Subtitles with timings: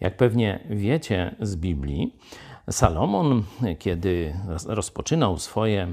[0.00, 2.14] Jak pewnie wiecie z Biblii,
[2.70, 3.42] Salomon,
[3.78, 4.34] kiedy
[4.66, 5.88] rozpoczynał swoje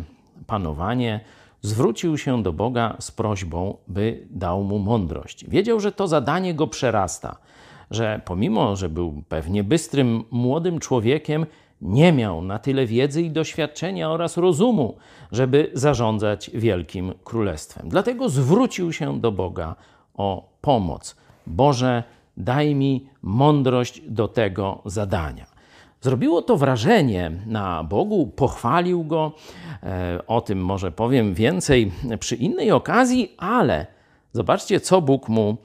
[0.47, 1.19] panowanie,
[1.61, 5.49] zwrócił się do Boga z prośbą, by dał mu mądrość.
[5.49, 7.37] Wiedział, że to zadanie go przerasta,
[7.91, 11.45] że pomimo, że był pewnie bystrym, młodym człowiekiem,
[11.81, 14.95] nie miał na tyle wiedzy i doświadczenia oraz rozumu,
[15.31, 17.89] żeby zarządzać wielkim królestwem.
[17.89, 19.75] Dlatego zwrócił się do Boga
[20.13, 21.15] o pomoc.
[21.47, 22.03] Boże,
[22.37, 25.55] daj mi mądrość do tego zadania.
[26.01, 29.31] Zrobiło to wrażenie na Bogu, pochwalił go.
[29.83, 33.85] E, o tym może powiem więcej przy innej okazji, ale
[34.33, 35.57] zobaczcie, co Bóg mu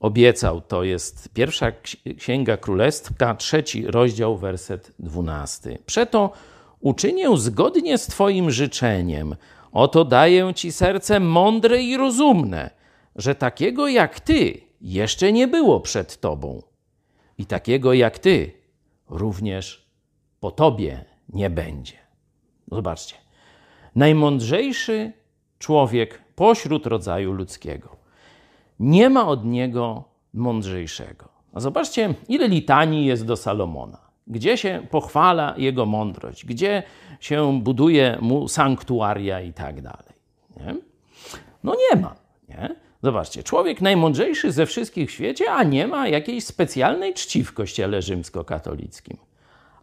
[0.00, 0.60] obiecał.
[0.60, 1.72] To jest pierwsza
[2.18, 5.78] księga królewska, trzeci rozdział, werset dwunasty.
[5.86, 6.32] Przeto
[6.80, 9.36] uczynię zgodnie z Twoim życzeniem.
[9.72, 12.70] Oto daję Ci serce mądre i rozumne,
[13.16, 16.62] że takiego jak Ty jeszcze nie było przed Tobą.
[17.38, 18.52] I takiego jak Ty
[19.08, 19.86] również
[20.40, 21.96] po Tobie nie będzie.
[22.72, 23.16] Zobaczcie.
[23.94, 25.12] Najmądrzejszy
[25.58, 28.04] człowiek pośród rodzaju ludzkiego
[28.80, 30.04] nie ma od niego
[30.34, 31.28] mądrzejszego.
[31.52, 33.98] A zobaczcie, ile litanii jest do Salomona.
[34.26, 36.82] Gdzie się pochwala jego mądrość, gdzie
[37.20, 40.14] się buduje mu sanktuaria i tak dalej.
[40.56, 40.76] Nie?
[41.64, 42.14] No nie ma.
[42.48, 42.76] Nie?
[43.04, 48.02] Zobaczcie, człowiek najmądrzejszy ze wszystkich w świecie, a nie ma jakiejś specjalnej czci w kościele
[48.02, 49.16] rzymskokatolickim.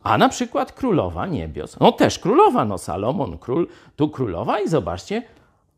[0.04, 1.80] A na przykład królowa niebios.
[1.80, 5.24] No też królowa, no Salomon król, tu królowa i zobaczcie,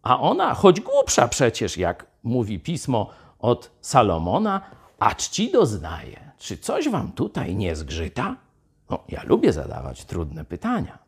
[0.04, 4.62] a ona, choć głupsza przecież, jak mówi pismo od Salomona,
[5.00, 6.32] a czci doznaje.
[6.38, 8.36] Czy coś wam tutaj nie zgrzyta?
[8.90, 11.03] No, ja lubię zadawać trudne pytania.